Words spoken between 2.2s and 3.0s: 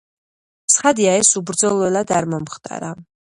მომხდარა.